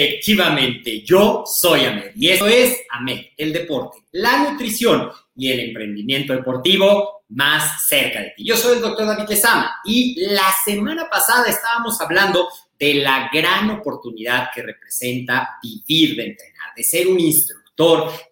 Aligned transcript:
Efectivamente, 0.00 1.02
yo 1.02 1.42
soy 1.44 1.80
Ahmed 1.80 2.12
y 2.14 2.28
esto 2.28 2.46
es 2.46 2.82
Ahmed, 2.88 3.20
el 3.36 3.52
deporte, 3.52 3.98
la 4.12 4.48
nutrición 4.48 5.10
y 5.34 5.50
el 5.50 5.58
emprendimiento 5.58 6.34
deportivo 6.34 7.24
más 7.30 7.84
cerca 7.88 8.20
de 8.20 8.32
ti. 8.36 8.44
Yo 8.44 8.56
soy 8.56 8.76
el 8.76 8.80
doctor 8.80 9.06
David 9.08 9.28
Lezama 9.28 9.80
y 9.84 10.14
la 10.20 10.54
semana 10.64 11.08
pasada 11.10 11.48
estábamos 11.48 12.00
hablando 12.00 12.48
de 12.78 12.94
la 12.94 13.28
gran 13.32 13.70
oportunidad 13.70 14.50
que 14.54 14.62
representa 14.62 15.58
vivir 15.60 16.14
de 16.14 16.26
entrenar, 16.26 16.74
de 16.76 16.84
ser 16.84 17.08
un 17.08 17.18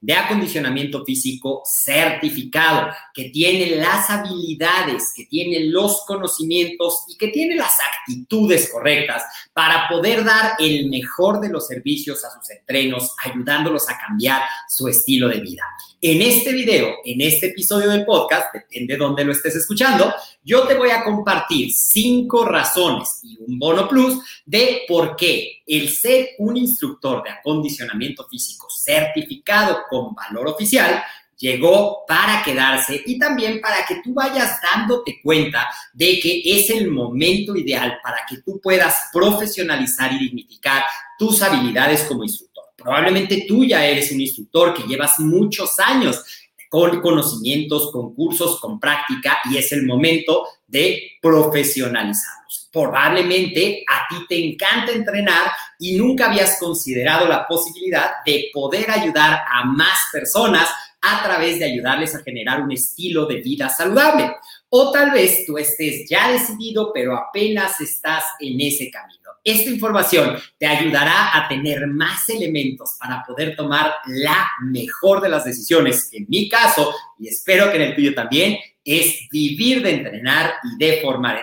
de 0.01 0.13
acondicionamiento 0.13 1.05
físico 1.05 1.63
certificado, 1.65 2.89
que 3.15 3.31
tiene 3.31 3.77
las 3.77 4.11
habilidades, 4.11 5.13
que 5.15 5.27
tiene 5.27 5.67
los 5.67 6.05
conocimientos 6.05 7.05
y 7.09 7.17
que 7.17 7.29
tiene 7.29 7.55
las 7.55 7.75
actitudes 7.81 8.69
correctas 8.73 9.23
para 9.53 9.89
poder 9.89 10.25
dar 10.25 10.55
el 10.59 10.91
mejor 10.91 11.39
de 11.41 11.49
los 11.49 11.69
servicios 11.69 12.25
a 12.25 12.31
sus 12.33 12.51
entrenos, 12.51 13.15
ayudándolos 13.25 13.89
a 13.89 13.97
cambiar 13.97 14.43
su 14.69 14.89
estilo 14.89 15.29
de 15.29 15.41
vida. 15.41 15.63
En 16.03 16.23
este 16.23 16.53
video, 16.53 16.97
en 17.05 17.21
este 17.21 17.47
episodio 17.47 17.91
del 17.91 18.05
podcast, 18.05 18.53
depende 18.53 18.95
de 18.95 18.99
dónde 18.99 19.25
lo 19.25 19.31
estés 19.31 19.55
escuchando, 19.55 20.13
yo 20.43 20.67
te 20.67 20.75
voy 20.75 20.91
a 20.91 21.05
compartir 21.05 21.73
cinco 21.73 22.45
razones 22.45 23.21
y 23.23 23.39
un 23.47 23.61
bono 23.61 23.89
plus 23.89 24.19
de 24.45 24.83
por 24.89 25.15
qué 25.15 25.56
el 25.67 25.89
ser 25.91 26.31
un 26.39 26.57
instructor 26.57 27.23
de 27.23 27.31
acondicionamiento 27.31 28.27
físico 28.29 28.69
certificado 28.71 29.83
con 29.91 30.15
valor 30.15 30.49
oficial 30.49 31.03
llegó 31.37 32.05
para 32.07 32.43
quedarse 32.43 33.03
y 33.05 33.19
también 33.19 33.61
para 33.61 33.85
que 33.85 33.97
tú 34.03 34.15
vayas 34.15 34.61
dándote 34.63 35.21
cuenta 35.23 35.69
de 35.93 36.19
que 36.21 36.43
es 36.45 36.71
el 36.71 36.91
momento 36.91 37.55
ideal 37.57 37.99
para 38.03 38.19
que 38.29 38.39
tú 38.39 38.61
puedas 38.61 39.11
profesionalizar 39.13 40.13
y 40.13 40.19
dignificar 40.19 40.83
tus 41.19 41.43
habilidades 41.43 42.05
como 42.05 42.25
instructor. 42.25 42.65
Probablemente 42.77 43.45
tú 43.47 43.65
ya 43.65 43.85
eres 43.85 44.13
un 44.13 44.21
instructor 44.21 44.73
que 44.73 44.85
llevas 44.85 45.19
muchos 45.19 45.79
años 45.79 46.25
con 46.69 47.01
conocimientos, 47.01 47.91
con 47.93 48.15
cursos, 48.15 48.61
con 48.61 48.81
práctica 48.81 49.39
y 49.51 49.57
es 49.57 49.73
el 49.73 49.87
momento 49.87 50.47
de 50.67 51.13
profesionalizarnos. 51.21 52.66
Probablemente 52.77 53.85
a 53.89 54.07
ti 54.07 54.27
te 54.29 54.47
encanta 54.49 54.93
entrenar 54.93 55.51
y 55.79 55.97
nunca 55.97 56.27
habías 56.27 56.59
considerado 56.59 57.27
la 57.27 57.47
posibilidad 57.47 58.17
de 58.27 58.51
poder 58.53 58.91
ayudar 58.91 59.41
a 59.51 59.65
más 59.65 59.99
personas 60.13 60.69
a 61.01 61.23
través 61.23 61.59
de 61.59 61.65
ayudarles 61.65 62.15
a 62.15 62.23
generar 62.23 62.61
un 62.61 62.71
estilo 62.71 63.25
de 63.25 63.37
vida 63.37 63.71
saludable. 63.71 64.31
O 64.69 64.93
tal 64.93 65.11
vez 65.11 65.47
tú 65.47 65.57
estés 65.57 66.07
ya 66.07 66.31
decidido, 66.31 66.91
pero 66.93 67.17
apenas 67.17 67.81
estás 67.81 68.25
en 68.41 68.61
ese 68.61 68.91
camino. 68.91 69.31
Esta 69.43 69.71
información 69.71 70.37
te 70.59 70.67
ayudará 70.67 71.35
a 71.35 71.49
tener 71.49 71.87
más 71.87 72.29
elementos 72.29 72.99
para 73.01 73.25
poder 73.27 73.57
tomar 73.57 73.95
la 74.07 74.51
mejor 74.61 75.23
de 75.23 75.31
las 75.31 75.47
decisiones, 75.47 76.11
en 76.13 76.27
mi 76.29 76.47
caso, 76.51 76.93
y 77.19 77.29
espero 77.29 77.71
que 77.71 77.77
en 77.77 77.83
el 77.85 77.95
tuyo 77.95 78.15
también, 78.15 78.59
es 78.85 79.27
vivir 79.33 79.83
de 79.83 79.95
entrenar 79.95 80.57
y 80.63 80.85
de 80.85 81.01
formar 81.01 81.39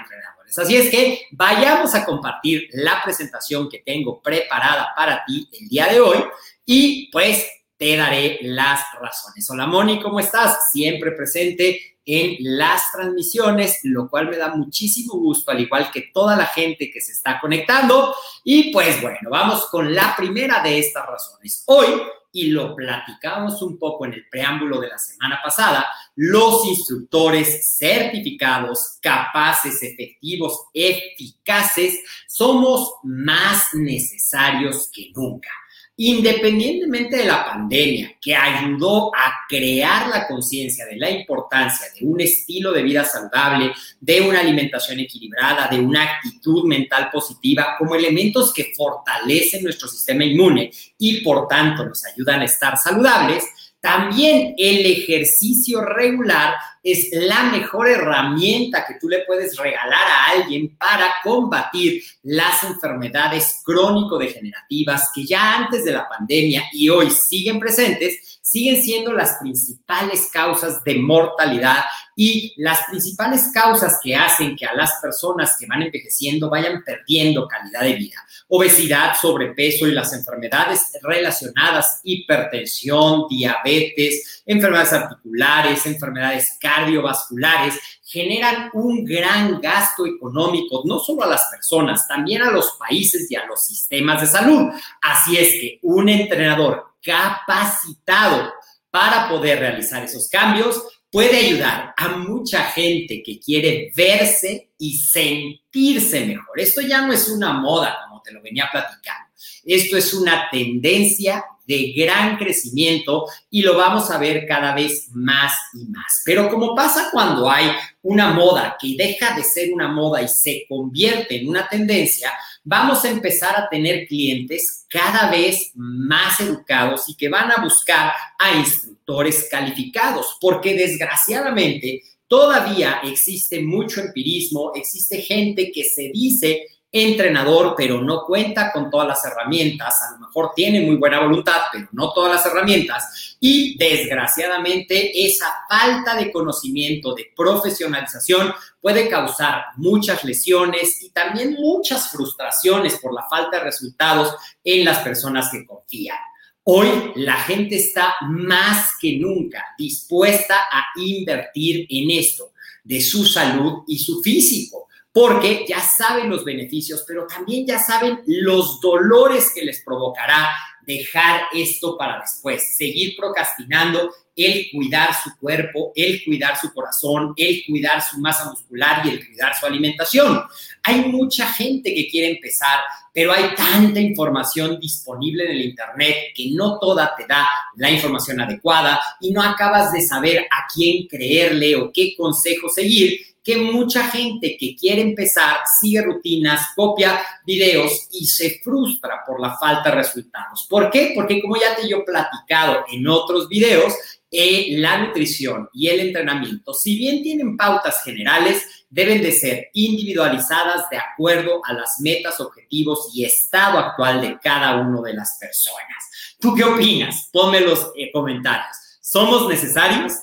entrenadores. 0.54 0.58
Así 0.58 0.76
es 0.76 0.90
que 0.90 1.28
vayamos 1.32 1.96
a 1.96 2.06
compartir 2.06 2.70
la 2.74 3.02
presentación 3.04 3.70
que 3.70 3.80
tengo 3.80 4.22
preparada 4.22 4.94
para 4.96 5.24
ti 5.26 5.50
el 5.60 5.68
día 5.68 5.88
de 5.88 6.00
hoy 6.00 6.18
y 6.66 7.10
pues 7.12 7.48
te 7.78 7.98
daré 7.98 8.40
las 8.42 8.82
razones. 9.02 9.50
Hola 9.50 9.66
Moni, 9.66 10.02
¿cómo 10.02 10.20
estás? 10.20 10.72
Siempre 10.72 11.12
presente 11.12 11.98
en 12.06 12.36
las 12.58 12.92
transmisiones, 12.92 13.80
lo 13.84 14.10
cual 14.10 14.30
me 14.30 14.38
da 14.38 14.54
muchísimo 14.54 15.14
gusto, 15.16 15.52
al 15.52 15.62
igual 15.62 15.90
que 15.92 16.10
toda 16.14 16.36
la 16.36 16.46
gente 16.46 16.92
que 16.92 17.02
se 17.02 17.14
está 17.14 17.40
conectando. 17.40 18.14
Y 18.44 18.72
pues 18.72 19.02
bueno, 19.02 19.30
vamos 19.30 19.68
con 19.68 19.94
la 19.94 20.14
primera 20.16 20.62
de 20.62 20.80
estas 20.80 21.06
razones. 21.06 21.64
Hoy, 21.68 21.88
y 22.34 22.48
lo 22.48 22.76
platicamos 22.76 23.62
un 23.62 23.78
poco 23.78 24.06
en 24.06 24.14
el 24.16 24.28
preámbulo 24.28 24.82
de 24.82 24.90
la 24.90 24.98
semana 24.98 25.40
pasada, 25.42 25.86
los 26.16 26.66
instructores 26.66 27.78
certificados, 27.78 28.98
capaces, 29.02 29.82
efectivos, 29.84 30.66
eficaces, 30.74 32.00
somos 32.28 32.96
más 33.04 33.68
necesarios 33.74 34.90
que 34.92 35.12
nunca. 35.16 35.50
Independientemente 35.96 37.18
de 37.18 37.26
la 37.26 37.46
pandemia, 37.46 38.16
que 38.20 38.36
ayudó 38.36 39.14
a 39.16 39.46
crear 39.48 40.08
la 40.08 40.28
conciencia 40.28 40.88
de 40.88 40.96
la 40.96 41.12
importancia 41.12 41.86
de 41.94 42.06
un 42.08 42.20
estilo 42.20 42.72
de 42.72 42.82
vida 42.82 43.06
saludable, 43.06 43.72
de 44.02 44.22
una 44.22 44.40
alimentación 44.40 45.00
equilibrada, 45.00 45.68
de 45.68 45.80
una 45.80 46.16
actitud 46.16 46.66
mental 46.66 47.10
positiva, 47.12 47.76
como 47.78 47.94
elementos 47.94 48.52
que 48.52 48.74
fortalecen 48.76 49.64
nuestro 49.64 49.88
sistema 49.88 50.26
inmune 50.26 50.72
y 50.98 51.22
por 51.22 51.48
tanto 51.48 51.86
nos 51.86 52.04
ayudan 52.06 52.42
a 52.42 52.46
estar 52.46 52.76
saludables, 52.76 53.46
también 53.80 54.56
el 54.58 54.86
ejercicio 54.86 55.82
regular 55.82 56.56
es 56.84 57.10
la 57.14 57.44
mejor 57.44 57.88
herramienta 57.88 58.86
que 58.86 58.96
tú 59.00 59.08
le 59.08 59.20
puedes 59.20 59.56
regalar 59.58 60.06
a 60.06 60.26
alguien 60.32 60.76
para 60.78 61.14
combatir 61.24 62.04
las 62.24 62.62
enfermedades 62.64 63.62
crónico-degenerativas 63.64 65.10
que 65.16 65.26
ya 65.26 65.56
antes 65.56 65.86
de 65.86 65.94
la 65.94 66.08
pandemia 66.10 66.66
y 66.74 66.90
hoy 66.90 67.10
siguen 67.10 67.60
presentes, 67.60 68.40
siguen 68.54 68.84
siendo 68.84 69.14
las 69.14 69.38
principales 69.40 70.30
causas 70.32 70.84
de 70.84 71.00
mortalidad 71.00 71.86
y 72.16 72.54
las 72.58 72.86
principales 72.88 73.50
causas 73.52 73.98
que 74.04 74.16
hacen 74.16 74.56
que 74.56 74.68
a 74.68 74.76
las 74.76 74.92
personas 75.02 75.58
que 75.60 75.66
van 75.66 75.82
envejeciendo 75.82 76.52
vayan 76.52 76.84
perdiendo 76.84 77.48
calidad 77.48 77.82
de 77.82 77.96
vida. 77.96 78.18
Obesidad, 78.50 79.16
sobrepeso 79.20 79.88
y 79.88 79.94
las 79.94 80.14
enfermedades 80.14 80.92
relacionadas, 81.02 82.00
hipertensión, 82.04 83.26
diabetes, 83.28 84.44
enfermedades 84.46 84.94
articulares, 84.94 85.88
enfermedades 85.88 86.56
cardiovasculares, 86.62 87.80
generan 88.04 88.70
un 88.74 89.04
gran 89.04 89.60
gasto 89.60 90.06
económico, 90.06 90.84
no 90.86 91.00
solo 91.00 91.24
a 91.24 91.28
las 91.28 91.42
personas, 91.50 92.08
también 92.08 92.44
a 92.44 92.52
los 92.52 92.74
países 92.74 93.32
y 93.32 93.36
a 93.36 93.48
los 93.48 93.64
sistemas 93.64 94.22
de 94.22 94.28
salud. 94.28 94.70
Así 95.02 95.38
es 95.38 95.50
que 95.54 95.80
un 95.82 96.08
entrenador 96.08 96.93
capacitado 97.04 98.54
para 98.90 99.28
poder 99.28 99.60
realizar 99.60 100.04
esos 100.04 100.30
cambios 100.30 100.82
puede 101.14 101.38
ayudar 101.38 101.94
a 101.96 102.10
mucha 102.18 102.64
gente 102.64 103.22
que 103.24 103.40
quiere 103.40 103.92
verse 103.96 104.72
y 104.80 104.98
sentirse 104.98 106.26
mejor. 106.26 106.60
Esto 106.60 106.82
ya 106.82 107.06
no 107.06 107.14
es 107.14 107.30
una 107.30 107.54
moda, 107.54 108.00
como 108.04 108.20
te 108.24 108.32
lo 108.32 108.42
venía 108.42 108.68
platicando. 108.72 109.30
Esto 109.64 109.96
es 109.96 110.12
una 110.16 110.50
tendencia 110.52 111.46
de 111.68 111.94
gran 111.96 112.38
crecimiento 112.38 113.28
y 113.50 113.62
lo 113.62 113.78
vamos 113.78 114.10
a 114.10 114.18
ver 114.18 114.46
cada 114.48 114.74
vez 114.74 115.10
más 115.12 115.54
y 115.74 115.86
más. 115.86 116.22
Pero 116.26 116.50
como 116.50 116.76
pasa 116.76 117.10
cuando 117.12 117.50
hay 117.50 117.72
una 118.02 118.32
moda 118.32 118.76
que 118.80 118.96
deja 118.98 119.36
de 119.36 119.44
ser 119.44 119.72
una 119.72 119.90
moda 119.90 120.22
y 120.22 120.28
se 120.28 120.66
convierte 120.68 121.40
en 121.40 121.48
una 121.48 121.70
tendencia, 121.70 122.34
vamos 122.64 123.04
a 123.04 123.10
empezar 123.10 123.56
a 123.58 123.70
tener 123.70 124.08
clientes 124.08 124.86
cada 124.90 125.30
vez 125.30 125.72
más 125.76 126.40
educados 126.40 127.10
y 127.10 127.16
que 127.16 127.30
van 127.30 127.52
a 127.52 127.62
buscar 127.62 128.14
a 128.40 128.58
instructores 128.58 129.48
calificados, 129.50 130.38
porque 130.40 130.76
desgraciadamente 130.76 132.02
todavía 132.28 133.02
existe 133.04 133.62
mucho 133.62 134.02
empirismo, 134.02 134.72
existe 134.76 135.22
gente 135.22 135.72
que 135.72 135.84
se 135.84 136.10
dice 136.14 136.66
entrenador, 136.96 137.74
pero 137.76 138.00
no 138.00 138.24
cuenta 138.24 138.72
con 138.72 138.92
todas 138.92 139.08
las 139.08 139.26
herramientas, 139.26 139.96
a 140.04 140.12
lo 140.12 140.28
mejor 140.28 140.52
tiene 140.56 140.82
muy 140.82 140.96
buena 140.96 141.22
voluntad, 141.22 141.58
pero 141.72 141.88
no 141.92 142.14
todas 142.14 142.34
las 142.36 142.46
herramientas, 142.46 143.36
y 143.40 143.76
desgraciadamente 143.80 145.26
esa 145.26 145.52
falta 145.68 146.16
de 146.16 146.32
conocimiento, 146.32 147.16
de 147.16 147.32
profesionalización, 147.36 148.54
puede 148.80 149.10
causar 149.10 149.64
muchas 149.78 150.24
lesiones 150.24 151.02
y 151.02 151.10
también 151.10 151.54
muchas 151.54 152.12
frustraciones 152.12 153.00
por 153.00 153.12
la 153.12 153.26
falta 153.28 153.58
de 153.58 153.64
resultados 153.64 154.36
en 154.64 154.86
las 154.86 155.00
personas 155.00 155.50
que 155.52 155.66
confían. 155.66 156.18
Hoy 156.66 157.12
la 157.16 157.38
gente 157.38 157.76
está 157.76 158.16
más 158.22 158.92
que 159.02 159.18
nunca 159.18 159.66
dispuesta 159.80 160.68
a 160.72 160.86
invertir 160.96 161.88
en 161.90 162.12
esto, 162.12 162.52
de 162.84 163.02
su 163.02 163.26
salud 163.26 163.84
y 163.88 163.98
su 163.98 164.22
físico 164.22 164.84
porque 165.14 165.64
ya 165.70 165.80
saben 165.80 166.30
los 166.30 166.44
beneficios, 166.44 167.06
pero 167.08 167.28
también 167.28 167.68
ya 167.68 167.78
saben 167.78 168.22
los 168.26 168.82
dolores 168.82 169.52
que 169.54 169.64
les 169.64 169.82
provocará 169.82 170.50
dejar 170.86 171.44
esto 171.54 171.96
para 171.98 172.20
después, 172.20 172.76
seguir 172.76 173.16
procrastinando 173.16 174.12
el 174.36 174.70
cuidar 174.72 175.10
su 175.24 175.38
cuerpo, 175.38 175.92
el 175.96 176.24
cuidar 176.26 176.60
su 176.60 176.74
corazón, 176.74 177.34
el 177.38 177.64
cuidar 177.68 178.02
su 178.02 178.20
masa 178.20 178.50
muscular 178.50 179.06
y 179.06 179.10
el 179.10 179.26
cuidar 179.26 179.56
su 179.56 179.68
alimentación. 179.68 180.42
Hay 180.82 181.02
mucha 181.06 181.46
gente 181.46 181.94
que 181.94 182.10
quiere 182.10 182.32
empezar, 182.32 182.80
pero 183.14 183.32
hay 183.32 183.54
tanta 183.56 184.00
información 184.00 184.80
disponible 184.80 185.46
en 185.46 185.52
el 185.52 185.62
Internet 185.62 186.16
que 186.36 186.50
no 186.52 186.80
toda 186.80 187.16
te 187.16 187.28
da 187.28 187.48
la 187.76 187.92
información 187.92 188.42
adecuada 188.42 189.00
y 189.22 189.32
no 189.32 189.44
acabas 189.44 189.94
de 189.94 190.02
saber 190.02 190.40
a 190.40 190.68
quién 190.74 191.08
creerle 191.08 191.76
o 191.76 191.92
qué 191.94 192.16
consejo 192.18 192.68
seguir 192.68 193.33
que 193.44 193.58
mucha 193.58 194.10
gente 194.10 194.56
que 194.58 194.76
quiere 194.76 195.02
empezar 195.02 195.58
sigue 195.80 196.02
rutinas, 196.02 196.68
copia 196.76 197.20
videos 197.46 198.08
y 198.12 198.26
se 198.26 198.62
frustra 198.64 199.24
por 199.28 199.42
la 199.42 199.58
falta 199.58 199.90
de 199.90 199.98
resultados. 199.98 200.66
¿Por 200.70 200.90
qué? 200.90 201.12
Porque 201.14 201.42
como 201.42 201.58
ya 201.58 201.76
te 201.76 201.84
he 201.84 201.90
yo 201.90 202.06
platicado 202.06 202.86
en 202.92 203.06
otros 203.08 203.50
videos, 203.50 203.94
eh, 204.32 204.78
la 204.80 204.98
nutrición 204.98 205.70
y 205.74 205.90
el 205.90 206.00
entrenamiento, 206.00 206.74
si 206.74 206.98
bien 206.98 207.22
tienen 207.22 207.56
pautas 207.56 208.02
generales, 208.04 208.66
deben 208.90 209.22
de 209.22 209.32
ser 209.32 209.68
individualizadas 209.74 210.90
de 210.90 210.98
acuerdo 210.98 211.62
a 211.66 211.74
las 211.74 212.00
metas, 212.00 212.40
objetivos 212.40 213.12
y 213.14 213.26
estado 213.26 213.78
actual 213.78 214.22
de 214.22 214.40
cada 214.40 214.78
una 214.78 215.02
de 215.02 215.14
las 215.14 215.38
personas. 215.40 216.38
¿Tú 216.40 216.56
qué 216.56 216.64
opinas? 216.64 217.30
Ponme 217.32 217.60
los 217.60 217.92
eh, 217.96 218.12
comentarios. 218.12 218.76
¿Somos 219.02 219.48
necesarios? 219.48 220.14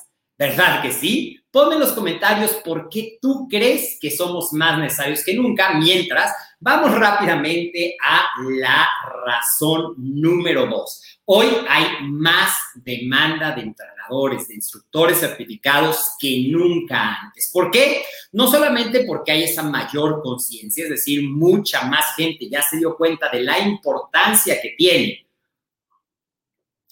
¿Verdad 0.41 0.81
que 0.81 0.91
sí? 0.91 1.39
Ponme 1.51 1.75
en 1.75 1.81
los 1.81 1.91
comentarios 1.91 2.53
por 2.65 2.89
qué 2.89 3.19
tú 3.21 3.47
crees 3.47 3.99
que 4.01 4.09
somos 4.09 4.51
más 4.53 4.79
necesarios 4.79 5.23
que 5.23 5.35
nunca, 5.35 5.75
mientras 5.75 6.33
vamos 6.59 6.97
rápidamente 6.97 7.95
a 8.03 8.25
la 8.49 8.87
razón 9.23 9.93
número 9.99 10.65
dos. 10.65 11.19
Hoy 11.25 11.45
hay 11.69 12.07
más 12.09 12.55
demanda 12.73 13.51
de 13.51 13.61
entrenadores, 13.61 14.47
de 14.47 14.55
instructores 14.55 15.19
certificados 15.19 16.15
que 16.19 16.47
nunca 16.49 17.19
antes. 17.21 17.51
¿Por 17.53 17.69
qué? 17.69 18.01
No 18.31 18.49
solamente 18.49 19.03
porque 19.05 19.33
hay 19.33 19.43
esa 19.43 19.61
mayor 19.61 20.23
conciencia, 20.23 20.85
es 20.85 20.89
decir, 20.89 21.21
mucha 21.29 21.83
más 21.83 22.15
gente 22.15 22.49
ya 22.49 22.63
se 22.63 22.77
dio 22.77 22.97
cuenta 22.97 23.29
de 23.29 23.43
la 23.43 23.59
importancia 23.59 24.59
que 24.59 24.73
tiene 24.75 25.23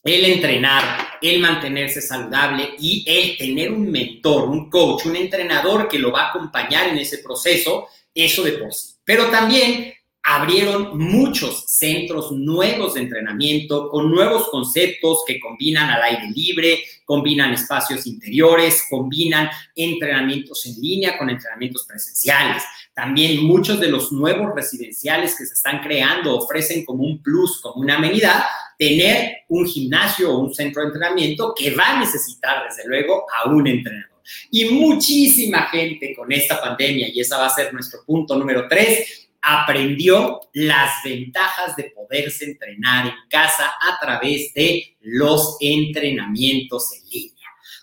el 0.03 0.25
entrenar, 0.25 1.08
el 1.21 1.39
mantenerse 1.39 2.01
saludable 2.01 2.75
y 2.79 3.03
el 3.07 3.37
tener 3.37 3.71
un 3.71 3.89
mentor, 3.89 4.49
un 4.49 4.69
coach, 4.69 5.05
un 5.05 5.15
entrenador 5.15 5.87
que 5.87 5.99
lo 5.99 6.11
va 6.11 6.23
a 6.23 6.29
acompañar 6.29 6.89
en 6.89 6.97
ese 6.97 7.19
proceso, 7.19 7.87
eso 8.13 8.43
de 8.43 8.53
por 8.53 8.73
sí. 8.73 8.95
Pero 9.03 9.29
también 9.29 9.93
abrieron 10.23 10.97
muchos 10.97 11.65
centros 11.65 12.31
nuevos 12.31 12.93
de 12.93 13.01
entrenamiento 13.01 13.89
con 13.89 14.11
nuevos 14.11 14.49
conceptos 14.49 15.23
que 15.25 15.39
combinan 15.39 15.89
al 15.89 16.03
aire 16.03 16.29
libre, 16.35 16.83
combinan 17.05 17.53
espacios 17.53 18.05
interiores, 18.05 18.85
combinan 18.89 19.49
entrenamientos 19.75 20.65
en 20.65 20.79
línea 20.79 21.17
con 21.17 21.29
entrenamientos 21.29 21.85
presenciales. 21.87 22.63
También 22.93 23.43
muchos 23.43 23.79
de 23.79 23.89
los 23.89 24.11
nuevos 24.11 24.53
residenciales 24.55 25.35
que 25.35 25.45
se 25.45 25.53
están 25.53 25.81
creando 25.81 26.37
ofrecen 26.37 26.85
como 26.85 27.03
un 27.03 27.23
plus, 27.23 27.59
como 27.61 27.81
una 27.81 27.95
amenidad, 27.95 28.43
tener 28.79 29.39
un 29.49 29.67
gimnasio 29.67 30.31
o 30.31 30.39
un 30.39 30.53
centro 30.55 30.81
de 30.81 30.87
entrenamiento 30.87 31.53
que 31.53 31.75
va 31.75 31.97
a 31.97 31.99
necesitar, 31.99 32.63
desde 32.63 32.87
luego, 32.87 33.25
a 33.29 33.49
un 33.49 33.67
entrenador. 33.67 34.21
Y 34.49 34.65
muchísima 34.65 35.63
gente 35.63 36.15
con 36.15 36.31
esta 36.31 36.61
pandemia, 36.61 37.09
y 37.09 37.19
esa 37.19 37.37
va 37.37 37.47
a 37.47 37.49
ser 37.49 37.73
nuestro 37.73 38.05
punto 38.05 38.37
número 38.37 38.67
tres, 38.69 39.29
aprendió 39.41 40.39
las 40.53 41.03
ventajas 41.03 41.75
de 41.75 41.91
poderse 41.91 42.45
entrenar 42.45 43.07
en 43.07 43.13
casa 43.29 43.65
a 43.81 43.99
través 43.99 44.53
de 44.53 44.95
los 45.01 45.57
entrenamientos 45.59 46.93
en 46.93 47.09
línea. 47.09 47.35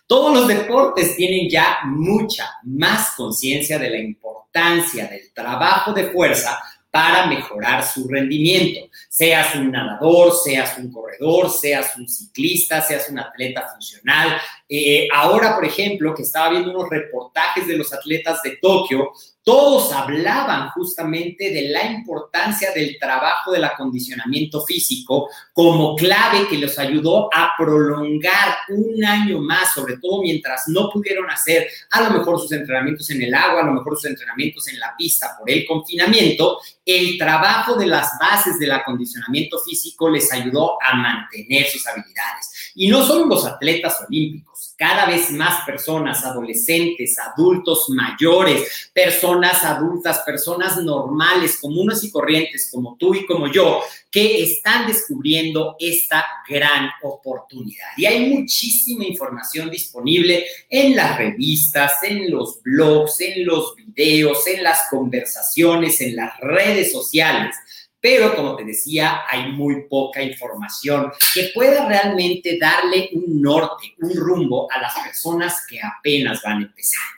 Todos 0.06 0.34
los 0.34 0.48
deportes 0.48 1.14
tienen 1.16 1.50
ya 1.50 1.80
mucha 1.84 2.52
más 2.64 3.10
conciencia 3.16 3.78
de 3.78 3.90
la 3.90 3.98
importancia 3.98 5.08
del 5.08 5.32
trabajo 5.34 5.92
de 5.92 6.04
fuerza 6.10 6.58
para 6.90 7.26
mejorar 7.26 7.86
su 7.86 8.08
rendimiento. 8.08 8.88
Seas 9.18 9.54
un 9.54 9.70
nadador, 9.72 10.30
seas 10.44 10.76
un 10.76 10.92
corredor, 10.92 11.48
seas 11.48 11.96
un 11.96 12.06
ciclista, 12.06 12.82
seas 12.82 13.08
un 13.08 13.18
atleta 13.18 13.66
funcional. 13.66 14.36
Eh, 14.68 15.06
ahora, 15.14 15.54
por 15.54 15.64
ejemplo, 15.64 16.14
que 16.14 16.22
estaba 16.22 16.50
viendo 16.50 16.70
unos 16.70 16.90
reportajes 16.90 17.66
de 17.66 17.76
los 17.76 17.92
atletas 17.92 18.42
de 18.42 18.58
Tokio, 18.60 19.12
todos 19.46 19.92
hablaban 19.92 20.70
justamente 20.70 21.52
de 21.52 21.68
la 21.68 21.84
importancia 21.84 22.72
del 22.72 22.98
trabajo 22.98 23.52
del 23.52 23.62
acondicionamiento 23.62 24.64
físico 24.66 25.28
como 25.52 25.94
clave 25.94 26.48
que 26.48 26.58
los 26.58 26.76
ayudó 26.80 27.30
a 27.32 27.52
prolongar 27.56 28.56
un 28.70 29.04
año 29.04 29.38
más, 29.38 29.72
sobre 29.72 29.98
todo 29.98 30.20
mientras 30.22 30.64
no 30.66 30.90
pudieron 30.90 31.30
hacer 31.30 31.68
a 31.92 32.00
lo 32.02 32.18
mejor 32.18 32.40
sus 32.40 32.50
entrenamientos 32.50 33.08
en 33.10 33.22
el 33.22 33.32
agua, 33.32 33.60
a 33.60 33.66
lo 33.66 33.74
mejor 33.74 33.94
sus 33.94 34.06
entrenamientos 34.06 34.66
en 34.66 34.80
la 34.80 34.96
pista 34.98 35.36
por 35.38 35.48
el 35.48 35.64
confinamiento, 35.64 36.58
el 36.84 37.16
trabajo 37.16 37.76
de 37.76 37.86
las 37.86 38.18
bases 38.18 38.58
del 38.58 38.72
acondicionamiento 38.72 39.60
físico 39.60 40.10
les 40.10 40.32
ayudó 40.32 40.76
a 40.82 40.96
mantener 40.96 41.66
sus 41.68 41.86
habilidades. 41.86 42.72
Y 42.74 42.88
no 42.88 43.04
solo 43.06 43.26
los 43.26 43.46
atletas 43.46 44.04
olímpicos 44.08 44.55
cada 44.76 45.06
vez 45.06 45.30
más 45.30 45.64
personas, 45.64 46.24
adolescentes, 46.24 47.16
adultos 47.18 47.86
mayores, 47.88 48.90
personas 48.92 49.64
adultas, 49.64 50.20
personas 50.20 50.76
normales, 50.82 51.58
comunes 51.60 52.04
y 52.04 52.10
corrientes 52.10 52.70
como 52.70 52.96
tú 52.98 53.14
y 53.14 53.24
como 53.24 53.50
yo, 53.50 53.80
que 54.10 54.42
están 54.42 54.86
descubriendo 54.86 55.76
esta 55.78 56.24
gran 56.48 56.90
oportunidad. 57.02 57.88
Y 57.96 58.04
hay 58.04 58.28
muchísima 58.28 59.04
información 59.04 59.70
disponible 59.70 60.44
en 60.68 60.94
las 60.94 61.16
revistas, 61.16 61.92
en 62.02 62.30
los 62.30 62.62
blogs, 62.62 63.20
en 63.20 63.46
los 63.46 63.74
videos, 63.76 64.46
en 64.46 64.62
las 64.62 64.82
conversaciones, 64.90 66.00
en 66.00 66.16
las 66.16 66.38
redes 66.40 66.92
sociales 66.92 67.56
pero 68.00 68.34
como 68.36 68.56
te 68.56 68.64
decía, 68.64 69.22
hay 69.28 69.52
muy 69.52 69.88
poca 69.88 70.22
información 70.22 71.12
que 71.34 71.50
pueda 71.54 71.88
realmente 71.88 72.58
darle 72.58 73.10
un 73.12 73.40
norte, 73.40 73.94
un 74.00 74.14
rumbo 74.14 74.70
a 74.70 74.80
las 74.80 74.94
personas 74.94 75.66
que 75.68 75.80
apenas 75.80 76.40
van 76.42 76.62
empezando. 76.62 77.16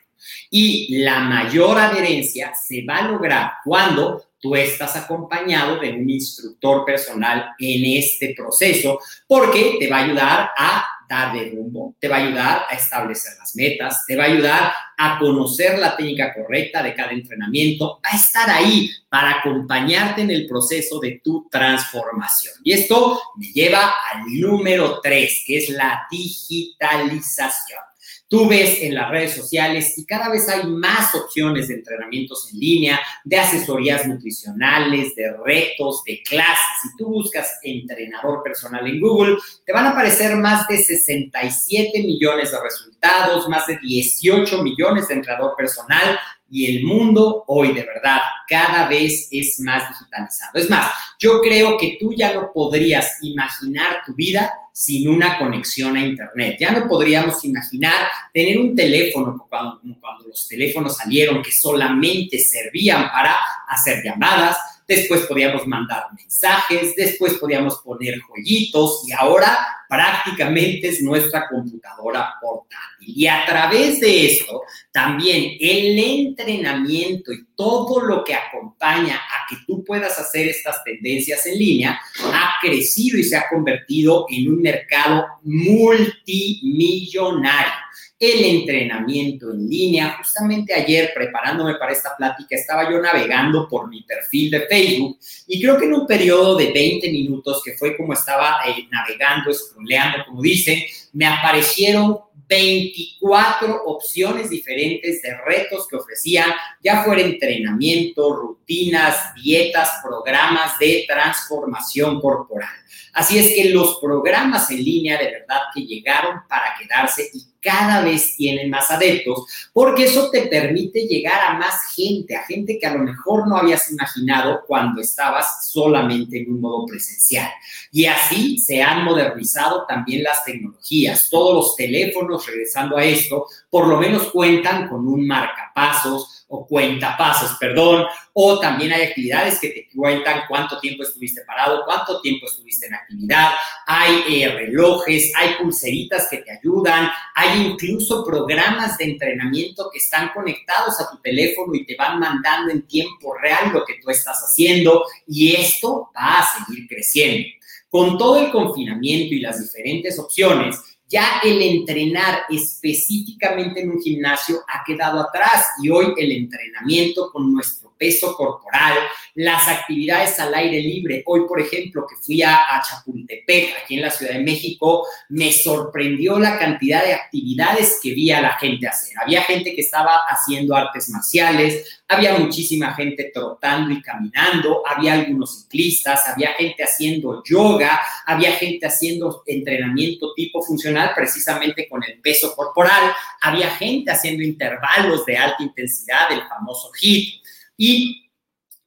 Y 0.51 0.99
la 0.99 1.21
mayor 1.21 1.79
adherencia 1.79 2.53
se 2.55 2.85
va 2.85 2.99
a 2.99 3.09
lograr 3.09 3.53
cuando 3.65 4.25
tú 4.41 4.55
estás 4.55 4.97
acompañado 4.97 5.79
de 5.79 5.91
un 5.91 6.09
instructor 6.09 6.85
personal 6.85 7.51
en 7.59 7.99
este 7.99 8.35
proceso, 8.37 8.99
porque 9.27 9.77
te 9.79 9.89
va 9.89 9.99
a 9.99 10.05
ayudar 10.05 10.51
a 10.57 10.85
darle 11.09 11.51
rumbo, 11.51 11.97
te 11.99 12.09
va 12.09 12.17
a 12.17 12.21
ayudar 12.21 12.67
a 12.69 12.75
establecer 12.75 13.33
las 13.39 13.57
metas, 13.57 14.05
te 14.07 14.17
va 14.17 14.25
a 14.25 14.27
ayudar 14.27 14.73
a 14.97 15.19
conocer 15.19 15.79
la 15.79 15.97
técnica 15.97 16.35
correcta 16.35 16.83
de 16.83 16.95
cada 16.95 17.13
entrenamiento, 17.13 18.01
va 18.05 18.11
a 18.13 18.17
estar 18.17 18.51
ahí 18.51 18.91
para 19.09 19.39
acompañarte 19.39 20.23
en 20.23 20.31
el 20.31 20.47
proceso 20.47 21.01
de 21.01 21.21
tu 21.25 21.49
transformación. 21.51 22.55
Y 22.63 22.73
esto 22.73 23.21
me 23.37 23.47
lleva 23.47 23.95
al 24.13 24.25
número 24.27 25.01
tres, 25.01 25.45
que 25.47 25.59
es 25.59 25.71
la 25.71 26.07
digitalización. 26.11 27.88
Tú 28.31 28.47
ves 28.47 28.83
en 28.83 28.95
las 28.95 29.11
redes 29.11 29.35
sociales 29.35 29.97
y 29.97 30.05
cada 30.05 30.29
vez 30.29 30.47
hay 30.51 30.67
más 30.67 31.15
opciones 31.15 31.69
de 31.69 31.77
entrenamientos 31.77 32.51
en 32.53 32.61
línea, 32.61 33.01
de 33.25 33.39
asesorías 33.39 34.07
nutricionales, 34.07 35.15
de 35.15 35.33
retos, 35.43 36.03
de 36.05 36.21
clases. 36.23 36.59
Si 36.83 36.97
tú 36.99 37.07
buscas 37.07 37.59
entrenador 37.63 38.43
personal 38.43 38.87
en 38.87 39.01
Google, 39.01 39.39
te 39.65 39.73
van 39.73 39.87
a 39.87 39.91
aparecer 39.93 40.37
más 40.37 40.69
de 40.69 40.77
67 40.77 42.03
millones 42.03 42.53
de 42.53 42.61
resultados, 42.61 43.49
más 43.49 43.67
de 43.67 43.79
18 43.79 44.63
millones 44.63 45.09
de 45.09 45.15
entrenador 45.15 45.55
personal, 45.57 46.19
y 46.51 46.77
el 46.77 46.85
mundo 46.85 47.45
hoy 47.47 47.73
de 47.73 47.85
verdad 47.85 48.21
cada 48.49 48.89
vez 48.89 49.29
es 49.31 49.61
más 49.61 49.89
digitalizado. 49.89 50.59
Es 50.59 50.71
más, 50.71 50.91
yo 51.19 51.41
creo 51.41 51.77
que 51.77 51.97
tú 52.01 52.15
ya 52.17 52.33
no 52.33 52.51
podrías 52.53 53.19
imaginar 53.23 54.03
tu 54.07 54.15
vida 54.15 54.53
sin 54.73 55.09
una 55.09 55.39
conexión 55.39 55.97
a 55.97 56.07
Internet. 56.07 56.57
Ya 56.59 56.71
no 56.71 56.89
podríamos 56.89 57.45
imaginar 57.45 58.07
tener 58.33 58.59
un 58.59 58.75
teléfono 58.75 59.47
cuando, 59.49 59.81
cuando 60.01 60.29
los 60.29 60.47
teléfonos 60.49 60.97
salieron 60.97 61.43
que 61.43 61.53
solamente 61.53 62.39
servían 62.39 63.11
para 63.11 63.37
hacer 63.69 64.03
llamadas, 64.05 64.57
después 64.87 65.27
podíamos 65.27 65.67
mandar 65.67 66.05
mensajes, 66.17 66.95
después 66.97 67.35
podíamos 67.35 67.79
poner 67.79 68.21
jueguitos 68.21 69.03
y 69.07 69.13
ahora 69.13 69.59
prácticamente 69.89 70.89
es 70.89 71.01
nuestra 71.03 71.49
computadora 71.49 72.35
portátil. 72.41 72.79
Y 73.01 73.27
a 73.27 73.45
través 73.47 74.01
de 74.01 74.27
esto, 74.27 74.63
también 74.93 75.57
el 75.61 75.99
entrenamiento 75.99 77.33
y 77.33 77.47
todo 77.57 78.01
lo 78.01 78.23
que 78.23 78.35
acompaña 78.35 79.17
a 79.17 79.47
que 79.49 79.57
tú 79.67 79.83
puedas 79.83 80.19
hacer 80.19 80.47
estas 80.49 80.85
tendencias 80.85 81.47
en 81.47 81.59
línea 81.59 81.99
ha 82.33 82.53
crecido 82.61 83.19
y 83.19 83.25
se 83.25 83.37
ha 83.37 83.49
convertido 83.49 84.27
en 84.29 84.53
un 84.53 84.61
mercado 84.61 85.25
multimillonario 85.43 87.89
el 88.19 88.45
entrenamiento 88.45 89.53
en 89.53 89.69
línea. 89.69 90.17
Justamente 90.19 90.75
ayer, 90.75 91.13
preparándome 91.15 91.77
para 91.77 91.93
esta 91.93 92.17
plática, 92.17 92.57
estaba 92.57 92.91
yo 92.91 93.01
navegando 93.01 93.69
por 93.69 93.89
mi 93.89 94.03
perfil 94.03 94.51
de 94.51 94.67
Facebook 94.67 95.19
y 95.47 95.61
creo 95.61 95.79
que 95.79 95.85
en 95.85 95.95
un 95.95 96.07
periodo 96.07 96.57
de 96.57 96.73
20 96.73 97.13
minutos, 97.13 97.63
que 97.65 97.75
fue 97.75 97.97
como 97.97 98.13
estaba 98.13 98.59
eh, 98.67 98.89
navegando, 98.91 99.51
scrolleando, 99.79 100.25
como 100.27 100.43
dicen, 100.43 100.83
me 101.13 101.27
aparecieron 101.27 102.19
24 102.49 103.85
opciones 103.85 104.49
diferentes 104.49 105.21
de 105.21 105.37
retos 105.47 105.87
que 105.87 105.97
ofrecían, 105.97 106.51
ya 106.83 107.05
fuera 107.05 107.21
entrenamiento, 107.21 108.35
rutinas, 108.35 109.35
dietas, 109.35 110.01
programas 110.03 110.79
de 110.79 111.05
transformación 111.07 112.21
corporal. 112.21 112.71
Así 113.13 113.39
es 113.39 113.49
que 113.55 113.71
los 113.71 113.99
programas 114.01 114.71
en 114.71 114.85
línea 114.85 115.19
de 115.19 115.33
verdad 115.33 115.61
que 115.75 115.83
llegaron 115.83 116.41
para 116.49 116.75
quedarse 116.79 117.31
y 117.33 117.49
cada 117.61 118.03
vez 118.03 118.37
tienen 118.37 118.71
más 118.71 118.91
adeptos, 118.91 119.45
porque 119.73 120.05
eso 120.05 120.31
te 120.31 120.43
permite 120.43 121.07
llegar 121.07 121.41
a 121.41 121.59
más 121.59 121.93
gente, 121.95 122.37
a 122.37 122.45
gente 122.45 122.79
que 122.79 122.87
a 122.87 122.95
lo 122.95 123.01
mejor 123.01 123.49
no 123.49 123.57
habías 123.57 123.91
imaginado 123.91 124.63
cuando 124.67 125.01
estabas 125.01 125.69
solamente 125.71 126.41
en 126.41 126.53
un 126.53 126.61
modo 126.61 126.87
presencial. 126.87 127.51
Y 127.91 128.07
así 128.07 128.59
se 128.59 128.83
han 128.83 129.05
modernizado 129.05 129.85
también 129.87 130.23
las 130.23 130.45
tecnologías. 130.45 131.29
Todos 131.31 131.55
los 131.55 131.77
teléfonos, 131.77 132.47
regresando 132.47 132.97
a 132.97 133.05
esto, 133.05 133.47
por 133.71 133.87
lo 133.87 133.99
menos 133.99 134.31
cuentan 134.31 134.89
con 134.89 135.07
un 135.07 135.27
marcapasos, 135.27 136.38
o 136.49 136.67
cuenta 136.67 137.17
pasos, 137.17 137.57
perdón, 137.59 138.07
o 138.33 138.59
también 138.59 138.93
hay 138.93 139.03
actividades 139.03 139.61
que 139.61 139.69
te 139.69 139.89
cuentan 139.95 140.43
cuánto 140.49 140.81
tiempo 140.81 141.03
estuviste 141.03 141.43
parado, 141.47 141.83
cuánto 141.85 142.21
tiempo 142.23 142.47
estuviste 142.47 142.87
en 142.87 142.95
actividad, 142.95 143.53
hay 143.87 144.23
eh, 144.29 144.49
relojes, 144.49 145.33
hay 145.37 145.55
pulseritas 145.61 146.27
que 146.31 146.39
te 146.39 146.53
ayudan, 146.53 147.11
hay 147.35 147.67
incluso 147.67 148.25
programas 148.25 148.97
de 148.97 149.05
entrenamiento 149.05 149.91
que 149.93 149.99
están 149.99 150.31
conectados 150.35 150.99
a 151.01 151.11
tu 151.11 151.19
teléfono 151.21 151.75
y 151.75 151.85
te 151.85 151.97
van 151.97 152.19
mandando 152.19 152.73
en 152.73 152.87
tiempo 152.87 153.35
real 153.35 153.71
lo 153.73 153.85
que 153.85 153.95
tú 154.03 154.11
estás 154.11 154.41
haciendo 154.43 155.05
y 155.27 155.55
esto 155.55 156.11
va 156.17 156.41
a 156.41 156.47
seguir 156.47 156.87
creciendo. 156.89 157.47
Con 157.91 158.19
todo 158.19 158.39
el 158.39 158.51
confinamiento 158.51 159.35
y 159.35 159.41
las 159.41 159.61
diferentes 159.61 160.19
opciones, 160.19 160.98
ya 161.09 161.41
el 161.43 161.61
entrenar 161.63 162.43
específicamente 162.51 163.81
en 163.81 163.91
un 163.91 164.01
gimnasio 164.01 164.61
ha 164.69 164.85
quedado 164.85 165.21
atrás 165.21 165.67
y 165.83 165.89
hoy 165.89 166.13
el 166.17 166.33
entrenamiento 166.33 167.31
con 167.33 167.53
nuestro 167.53 167.88
peso 167.99 168.35
corporal, 168.37 168.97
las 169.35 169.69
actividades 169.69 170.39
al 170.39 170.55
aire 170.55 170.81
libre. 170.81 171.23
Hoy, 171.27 171.47
por 171.47 171.61
ejemplo, 171.61 172.07
que 172.09 172.17
fui 172.17 172.43
a, 172.43 172.59
Chapultepec, 172.89 173.77
aquí 173.83 173.97
en 173.97 174.03
la 174.03 174.11
Ciudad 174.11 174.33
de 174.33 174.43
México, 174.43 175.07
me 175.29 175.53
sorprendió 175.53 176.39
la 176.39 176.59
cantidad 176.59 177.05
de 177.05 177.15
actividades 177.15 177.99
que 178.03 178.13
vi 178.13 178.31
a 178.31 178.41
la 178.41 178.53
gente 178.59 178.87
hacer. 178.87 179.17
Había 179.21 179.43
gente 179.43 179.75
que 179.75 179.81
estaba 179.81 180.21
haciendo 180.29 180.75
artes 180.75 181.09
marciales, 181.11 182.01
había 182.09 182.39
muchísima 182.39 182.95
gente 182.95 183.31
trotando 183.35 183.93
y 183.93 184.01
caminando, 184.01 184.83
había 184.87 185.13
algunos 185.13 185.63
ciclistas, 185.63 186.27
había 186.27 186.55
gente 186.55 186.83
haciendo 186.83 187.43
yoga, 187.45 188.01
había 188.25 188.53
gente 188.53 188.87
haciendo 188.87 189.43
entrenamiento 189.47 190.33
tipo 190.35 190.63
funcional 190.63 191.13
precisamente 191.15 191.89
con 191.89 192.03
el 192.05 192.19
peso 192.21 192.55
corporal, 192.55 193.13
había 193.43 193.71
gente 193.71 194.11
haciendo 194.11 194.43
intervalos 194.43 195.27
de 195.27 195.37
alta 195.37 195.63
intensidad, 195.63 196.33
el 196.33 196.43
famoso 196.49 196.91
HIIT. 196.99 197.43
Y 197.79 198.29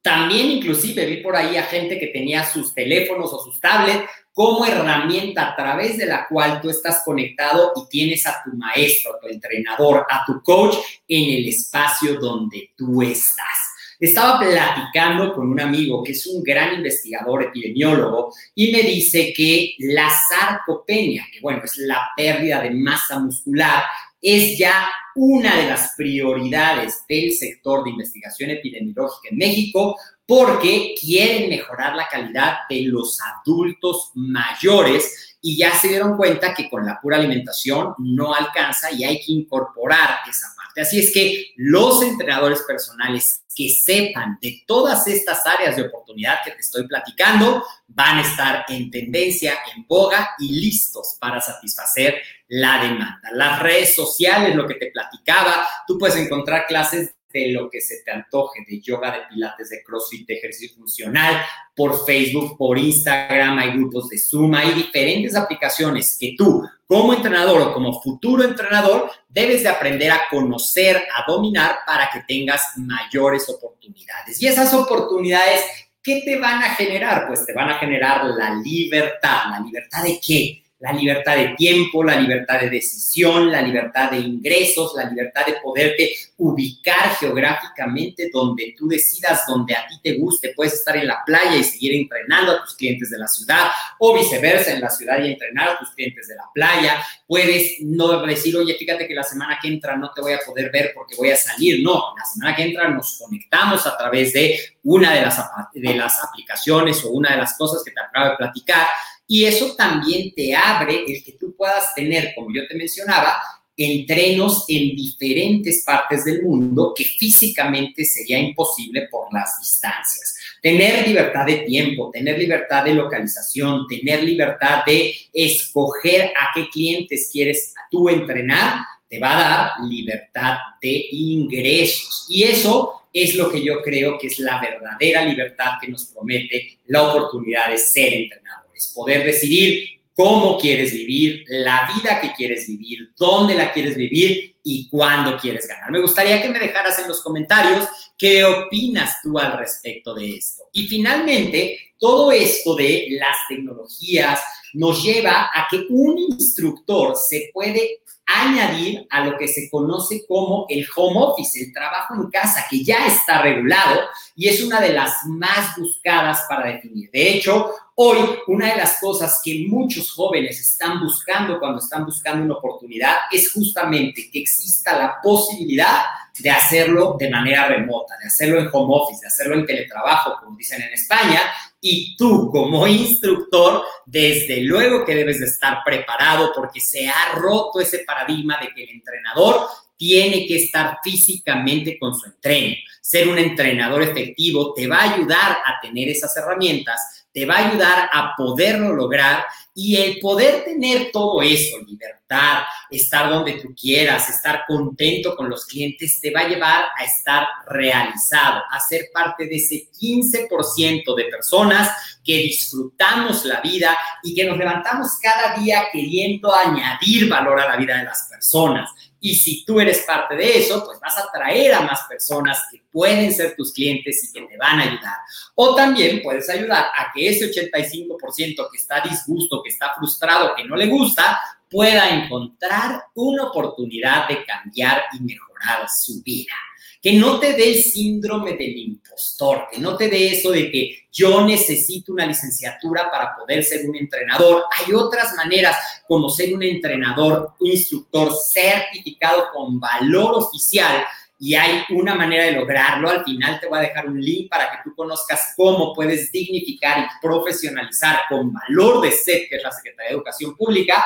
también 0.04 0.52
inclusive 0.52 1.06
vi 1.06 1.18
por 1.18 1.36
ahí 1.36 1.58
a 1.58 1.64
gente 1.64 1.98
que 1.98 2.08
tenía 2.08 2.44
sus 2.44 2.74
teléfonos 2.74 3.32
o 3.34 3.44
sus 3.44 3.60
tablets 3.60 4.04
como 4.34 4.66
herramienta 4.66 5.50
a 5.50 5.56
través 5.56 5.98
de 5.98 6.06
la 6.06 6.28
cual 6.28 6.62
tú 6.62 6.70
estás 6.70 7.02
conectado 7.06 7.74
y 7.76 7.88
tienes 7.90 8.26
a 8.26 8.42
tu 8.44 8.56
maestro, 8.56 9.16
a 9.16 9.20
tu 9.20 9.28
entrenador, 9.28 10.06
a 10.10 10.24
tu 10.26 10.42
coach 10.42 10.76
en 11.08 11.40
el 11.40 11.48
espacio 11.48 12.20
donde 12.20 12.72
tú 12.76 13.02
estás. 13.02 13.72
Estaba 14.00 14.40
platicando 14.40 15.32
con 15.36 15.52
un 15.52 15.60
amigo 15.60 16.04
que 16.04 16.14
es 16.14 16.26
un 16.26 16.42
gran 16.42 16.74
investigador 16.74 17.44
epidemiólogo 17.44 18.34
y 18.56 18.72
me 18.72 18.82
dice 18.82 19.32
que 19.32 19.76
la 19.78 20.10
sarcopenia, 20.10 21.28
que 21.32 21.40
bueno, 21.40 21.62
es 21.64 21.78
la 21.78 22.10
pérdida 22.18 22.62
de 22.62 22.72
masa 22.72 23.20
muscular, 23.20 23.84
es 24.22 24.58
ya 24.58 24.90
una 25.16 25.58
de 25.58 25.68
las 25.68 25.94
prioridades 25.98 27.04
del 27.08 27.34
sector 27.34 27.84
de 27.84 27.90
investigación 27.90 28.52
epidemiológica 28.52 29.30
en 29.30 29.38
México 29.38 29.98
porque 30.26 30.96
quieren 31.00 31.50
mejorar 31.50 31.96
la 31.96 32.08
calidad 32.08 32.60
de 32.70 32.84
los 32.84 33.20
adultos 33.22 34.12
mayores 34.16 35.38
y 35.42 35.58
ya 35.58 35.74
se 35.74 35.90
dieron 35.90 36.16
cuenta 36.16 36.54
que 36.54 36.70
con 36.70 36.86
la 36.86 37.00
pura 37.02 37.18
alimentación 37.18 37.96
no 37.98 38.34
alcanza 38.34 38.92
y 38.92 39.04
hay 39.04 39.20
que 39.20 39.32
incorporar 39.34 40.20
esa 40.30 40.54
parte. 40.56 40.82
Así 40.82 41.00
es 41.00 41.12
que 41.12 41.48
los 41.58 42.02
entrenadores 42.04 42.62
personales 42.62 43.44
que 43.54 43.70
sepan 43.70 44.38
de 44.42 44.64
todas 44.66 45.08
estas 45.08 45.46
áreas 45.46 45.76
de 45.76 45.84
oportunidad 45.84 46.38
que 46.46 46.52
te 46.52 46.60
estoy 46.60 46.88
platicando 46.88 47.64
van 47.94 48.20
a 48.20 48.22
estar 48.22 48.66
en 48.70 48.90
tendencia, 48.90 49.60
en 49.76 49.86
boga 49.88 50.32
y 50.40 50.60
listos 50.60 51.18
para 51.20 51.42
satisfacer 51.42 52.22
la 52.48 52.82
demanda. 52.82 53.22
Las 53.34 53.60
redes 53.60 53.96
sociales, 53.96 54.56
lo 54.56 54.68
que 54.68 54.76
te 54.76 54.92
platicaba, 54.92 55.68
tú 55.88 55.98
puedes 55.98 56.16
encontrar 56.16 56.66
clases 56.68 57.16
de 57.34 57.52
lo 57.52 57.70
que 57.70 57.82
se 57.82 58.02
te 58.04 58.12
antoje, 58.12 58.60
de 58.68 58.82
yoga, 58.82 59.12
de 59.12 59.20
pilates, 59.30 59.70
de 59.70 59.82
crossfit, 59.84 60.28
de 60.28 60.36
ejercicio 60.36 60.76
funcional, 60.76 61.42
por 61.76 62.06
Facebook, 62.06 62.58
por 62.58 62.78
Instagram, 62.78 63.58
hay 63.58 63.72
grupos 63.72 64.10
de 64.10 64.18
Zoom, 64.20 64.54
hay 64.54 64.74
diferentes 64.74 65.36
aplicaciones 65.36 66.18
que 66.20 66.36
tú, 66.38 66.68
como 66.86 67.14
entrenador 67.14 67.62
o 67.62 67.74
como 67.74 68.02
futuro 68.02 68.44
entrenador, 68.44 69.10
debes 69.30 69.64
de 69.64 69.70
aprender 69.70 70.12
a 70.12 70.24
conocer, 70.30 70.98
a 70.98 71.32
dominar 71.32 71.80
para 71.86 72.10
que 72.10 72.22
tengas 72.28 72.62
mayores 72.78 73.48
oportunidades. 73.50 74.42
Y 74.42 74.48
esas 74.48 74.74
oportunidades, 74.74 75.64
¿qué 76.04 76.22
te 76.26 76.38
van 76.40 76.64
a 76.64 76.76
generar? 76.76 77.28
Pues 77.28 77.46
te 77.46 77.54
van 77.54 77.70
a 77.70 77.78
generar 77.78 78.24
la 78.26 78.56
libertad. 78.56 79.50
¿La 79.52 79.60
libertad 79.60 80.04
de 80.04 80.20
qué? 80.20 80.61
La 80.82 80.92
libertad 80.94 81.38
de 81.38 81.50
tiempo, 81.56 82.04
la 82.04 82.20
libertad 82.20 82.60
de 82.60 82.70
decisión, 82.70 83.52
la 83.52 83.62
libertad 83.62 84.10
de 84.10 84.18
ingresos, 84.18 84.94
la 84.96 85.06
libertad 85.06 85.46
de 85.46 85.54
poderte 85.62 86.12
ubicar 86.38 87.16
geográficamente 87.20 88.32
donde 88.34 88.74
tú 88.76 88.88
decidas, 88.88 89.46
donde 89.48 89.76
a 89.76 89.88
ti 89.88 90.00
te 90.02 90.18
guste. 90.18 90.54
Puedes 90.56 90.74
estar 90.74 90.98
en 90.98 91.06
la 91.06 91.24
playa 91.24 91.56
y 91.56 91.64
seguir 91.64 91.94
entrenando 91.94 92.54
a 92.54 92.62
tus 92.64 92.74
clientes 92.74 93.12
de 93.12 93.20
la 93.20 93.28
ciudad 93.28 93.68
o 94.00 94.18
viceversa, 94.18 94.72
en 94.72 94.82
la 94.82 94.90
ciudad 94.90 95.24
y 95.24 95.34
entrenar 95.34 95.70
a 95.70 95.78
tus 95.78 95.92
clientes 95.92 96.28
de 96.28 96.36
la 96.36 96.46
playa. 96.52 97.00
Puedes 97.28 97.76
no 97.82 98.26
decir, 98.26 98.58
oye, 98.58 98.74
fíjate 98.74 99.08
que 99.08 99.14
la 99.14 99.24
semana 99.24 99.60
que 99.62 99.68
entra 99.68 99.96
no 99.96 100.12
te 100.12 100.22
voy 100.22 100.34
a 100.34 100.40
poder 100.40 100.72
ver 100.72 100.94
porque 100.96 101.16
voy 101.16 101.30
a 101.30 101.36
salir. 101.36 101.84
No, 101.84 102.16
la 102.18 102.26
semana 102.26 102.56
que 102.56 102.64
entra 102.64 102.90
nos 102.90 103.20
conectamos 103.20 103.86
a 103.86 103.96
través 103.96 104.34
de 104.34 104.60
una 104.82 105.14
de 105.14 105.22
las, 105.22 105.40
de 105.76 105.94
las 105.94 106.24
aplicaciones 106.24 107.04
o 107.04 107.12
una 107.12 107.34
de 107.34 107.38
las 107.38 107.56
cosas 107.56 107.84
que 107.84 107.92
te 107.92 108.00
acabo 108.00 108.32
de 108.32 108.38
platicar 108.38 108.88
y 109.32 109.46
eso 109.46 109.78
también 109.78 110.34
te 110.36 110.54
abre 110.54 111.06
el 111.08 111.24
que 111.24 111.32
tú 111.40 111.56
puedas 111.56 111.96
tener, 111.96 112.34
como 112.36 112.54
yo 112.54 112.68
te 112.68 112.76
mencionaba, 112.76 113.38
entrenos 113.78 114.66
en 114.68 114.94
diferentes 114.94 115.86
partes 115.86 116.26
del 116.26 116.44
mundo 116.44 116.94
que 116.94 117.06
físicamente 117.06 118.04
sería 118.04 118.38
imposible 118.38 119.08
por 119.10 119.34
las 119.34 119.58
distancias. 119.58 120.36
Tener 120.62 121.08
libertad 121.08 121.46
de 121.46 121.60
tiempo, 121.60 122.12
tener 122.12 122.38
libertad 122.38 122.84
de 122.84 122.94
localización, 122.94 123.88
tener 123.88 124.22
libertad 124.22 124.84
de 124.86 125.16
escoger 125.32 126.34
a 126.38 126.50
qué 126.54 126.68
clientes 126.68 127.30
quieres 127.32 127.74
tú 127.90 128.10
entrenar, 128.10 128.82
te 129.08 129.18
va 129.18 129.32
a 129.32 129.40
dar 129.40 129.90
libertad 129.90 130.58
de 130.82 131.06
ingresos. 131.10 132.26
Y 132.28 132.44
eso 132.44 133.04
es 133.14 133.36
lo 133.36 133.50
que 133.50 133.64
yo 133.64 133.82
creo 133.82 134.20
que 134.20 134.28
es 134.28 134.40
la 134.40 134.60
verdadera 134.60 135.24
libertad 135.24 135.76
que 135.80 135.88
nos 135.88 136.08
promete 136.08 136.80
la 136.88 137.04
oportunidad 137.04 137.70
de 137.70 137.78
ser 137.78 138.14
entrenador 138.14 138.61
poder 138.88 139.26
decidir 139.26 140.02
cómo 140.14 140.58
quieres 140.60 140.94
vivir, 140.94 141.46
la 141.48 141.90
vida 141.96 142.20
que 142.22 142.34
quieres 142.34 142.68
vivir, 142.68 143.12
dónde 143.18 143.56
la 143.56 143.72
quieres 143.72 143.96
vivir 143.96 144.56
y 144.64 144.88
cuándo 144.90 145.38
quieres 145.38 145.68
ganar. 145.68 145.92
Me 145.92 146.00
gustaría 146.02 146.42
que 146.42 146.50
me 146.50 146.60
dejaras 146.60 147.00
en 147.00 147.08
los 147.08 147.22
comentarios 147.22 147.88
qué 148.22 148.46
opinas 148.46 149.20
tú 149.24 149.40
al 149.40 149.58
respecto 149.58 150.14
de 150.14 150.36
esto. 150.36 150.66
Y 150.74 150.86
finalmente, 150.86 151.96
todo 151.98 152.32
esto 152.32 152.76
de 152.76 153.08
las 153.20 153.36
tecnologías 153.50 154.40
nos 154.76 155.02
lleva 155.02 155.50
a 155.52 155.66
que 155.68 155.88
un 155.90 156.20
instructor 156.20 157.16
se 157.18 157.50
puede 157.52 158.02
añadir 158.28 159.08
a 159.10 159.26
lo 159.26 159.36
que 159.40 159.48
se 159.48 159.68
conoce 159.72 160.24
como 160.28 160.68
el 160.70 160.86
home 160.96 161.20
office, 161.20 161.60
el 161.60 161.74
trabajo 161.74 162.14
en 162.14 162.30
casa, 162.30 162.68
que 162.70 162.84
ya 162.84 163.08
está 163.08 163.42
regulado 163.42 164.02
y 164.36 164.48
es 164.48 164.62
una 164.62 164.80
de 164.80 164.94
las 164.94 165.26
más 165.26 165.76
buscadas 165.76 166.46
para 166.48 166.74
definir. 166.74 167.10
De 167.12 167.34
hecho, 167.34 167.72
hoy 167.96 168.20
una 168.46 168.68
de 168.68 168.78
las 168.78 169.00
cosas 169.00 169.42
que 169.44 169.66
muchos 169.68 170.12
jóvenes 170.12 170.60
están 170.60 171.00
buscando 171.00 171.60
cuando 171.60 171.80
están 171.80 172.06
buscando 172.06 172.46
una 172.46 172.54
oportunidad 172.54 173.16
es 173.32 173.52
justamente 173.52 174.30
que 174.32 174.40
exista 174.40 174.96
la 174.96 175.20
posibilidad 175.24 176.04
de 176.40 176.50
hacerlo 176.50 177.16
de 177.20 177.30
manera 177.30 177.68
remota, 177.68 178.16
de 178.22 178.28
hacerlo 178.28 178.60
en 178.60 178.70
home 178.72 178.96
office, 178.96 179.22
de 179.22 179.28
hacerlo 179.28 179.56
en 179.56 179.66
teletrabajo, 179.66 180.38
como 180.40 180.58
dicen 180.58 180.82
en 180.82 180.94
España, 180.94 181.42
y 181.80 182.16
tú 182.16 182.50
como 182.52 182.88
instructor, 182.88 183.84
desde 184.06 184.62
luego 184.62 185.04
que 185.06 185.16
debes 185.16 185.40
de 185.40 185.48
estar 185.48 185.80
preparado 185.84 186.52
porque 186.56 186.80
se 186.80 187.08
ha 187.08 187.34
roto 187.36 187.80
ese 187.80 188.00
paradigma 188.00 188.60
de 188.60 188.74
que 188.74 188.84
el 188.84 188.90
entrenador 188.92 189.68
tiene 189.98 190.46
que 190.48 190.58
estar 190.58 190.98
físicamente 191.04 191.98
con 192.00 192.16
su 192.16 192.28
entreno. 192.28 192.76
Ser 193.02 193.28
un 193.28 193.38
entrenador 193.38 194.02
efectivo 194.02 194.74
te 194.74 194.88
va 194.88 194.98
a 194.98 195.14
ayudar 195.14 195.58
a 195.66 195.80
tener 195.82 196.10
esas 196.10 196.36
herramientas 196.38 197.22
te 197.34 197.46
va 197.46 197.56
a 197.56 197.70
ayudar 197.70 198.10
a 198.12 198.34
poderlo 198.36 198.94
lograr 198.94 199.46
y 199.74 199.96
el 199.96 200.20
poder 200.20 200.66
tener 200.66 201.12
todo 201.12 201.42
eso, 201.42 201.78
libertad, 201.86 202.64
estar 202.90 203.30
donde 203.30 203.54
tú 203.54 203.74
quieras, 203.74 204.30
estar 204.30 204.66
contento 204.68 205.36
con 205.36 205.50
los 205.50 205.66
clientes, 205.66 206.20
te 206.20 206.32
va 206.32 206.42
a 206.42 206.48
llevar 206.48 206.86
a 206.98 207.04
estar 207.06 207.48
realizado, 207.68 208.62
a 208.70 208.80
ser 208.80 209.10
parte 209.14 209.46
de 209.46 209.56
ese 209.56 209.90
15% 209.98 211.16
de 211.16 211.26
personas 211.26 211.90
que 212.24 212.38
disfrutamos 212.38 213.46
la 213.46 213.62
vida 213.62 213.98
y 214.24 214.36
que 214.36 214.46
nos 214.46 214.58
levantamos 214.58 215.18
cada 215.22 215.58
día 215.58 215.86
queriendo 215.92 216.54
añadir 216.54 217.30
valor 217.30 217.60
a 217.60 217.70
la 217.70 217.78
vida 217.78 217.98
de 217.98 218.04
las 218.04 218.28
personas. 218.30 218.90
Y 219.24 219.36
si 219.36 219.64
tú 219.64 219.80
eres 219.80 220.00
parte 220.00 220.36
de 220.36 220.58
eso, 220.58 220.84
pues 220.84 221.00
vas 221.00 221.16
a 221.16 221.26
atraer 221.26 221.76
a 221.76 221.82
más 221.82 222.02
personas 222.10 222.60
que 222.72 222.82
pueden 222.92 223.32
ser 223.32 223.56
tus 223.56 223.72
clientes 223.72 224.24
y 224.24 224.34
que 224.34 224.48
te 224.48 224.58
van 224.58 224.80
a 224.80 224.84
ayudar. 224.84 225.18
O 225.54 225.76
también 225.76 226.24
puedes 226.24 226.50
ayudar 226.50 226.86
a 226.86 227.12
que 227.14 227.30
ese 227.30 227.52
85% 227.52 228.70
que 228.72 228.78
está 228.78 229.00
disgusto, 229.02 229.61
que 229.62 229.70
está 229.70 229.94
frustrado, 229.96 230.56
que 230.56 230.66
no 230.66 230.76
le 230.76 230.88
gusta, 230.88 231.40
pueda 231.70 232.10
encontrar 232.10 233.04
una 233.16 233.46
oportunidad 233.46 234.28
de 234.28 234.44
cambiar 234.46 235.04
y 235.14 235.24
mejorar 235.24 235.88
su 235.90 236.22
vida 236.22 236.54
que 237.02 237.14
no 237.14 237.40
te 237.40 237.54
dé 237.54 237.72
el 237.72 237.84
síndrome 237.84 238.52
del 238.52 238.78
impostor, 238.78 239.68
que 239.72 239.80
no 239.80 239.98
te 239.98 240.08
dé 240.08 240.34
eso 240.34 240.52
de 240.52 240.70
que 240.70 241.08
yo 241.12 241.44
necesito 241.44 242.14
una 242.14 242.28
licenciatura 242.28 243.10
para 243.10 243.36
poder 243.36 243.64
ser 243.64 243.90
un 243.90 243.96
entrenador. 243.96 244.66
Hay 244.72 244.94
otras 244.94 245.34
maneras 245.36 245.76
como 246.08 246.30
ser 246.30 246.54
un 246.54 246.62
entrenador, 246.62 247.56
un 247.60 247.72
instructor 247.72 248.32
certificado 248.36 249.48
con 249.52 249.80
valor 249.80 250.36
oficial 250.36 251.04
y 251.44 251.56
hay 251.56 251.84
una 251.90 252.14
manera 252.14 252.46
de 252.46 252.52
lograrlo. 252.52 253.10
Al 253.10 253.24
final 253.24 253.60
te 253.60 253.68
voy 253.68 253.80
a 253.80 253.82
dejar 253.82 254.08
un 254.08 254.22
link 254.22 254.48
para 254.48 254.70
que 254.70 254.78
tú 254.84 254.96
conozcas 254.96 255.56
cómo 255.58 255.92
puedes 255.92 256.32
dignificar 256.32 257.00
y 257.00 257.08
profesionalizar 257.20 258.22
con 258.30 258.54
valor 258.54 259.02
de 259.02 259.12
SED, 259.12 259.50
que 259.50 259.56
es 259.56 259.64
la 259.64 259.72
Secretaría 259.72 260.10
de 260.10 260.16
Educación 260.18 260.56
Pública, 260.56 261.04